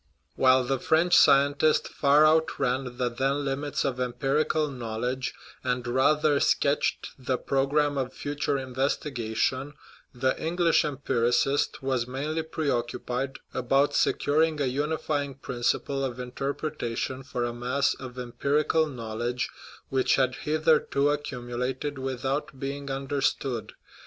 [0.35, 7.11] While the French scientist far outran the then limits of empirical knowledge, and rather sketched
[7.19, 9.75] the pro gramme of future investigation,
[10.11, 17.43] the English empiri cist was mainly preoccupied about securing a unifying principle of interpretation for
[17.43, 19.51] a mass of empirical knowledge
[19.89, 23.73] which had hitherto accumulated without being understood.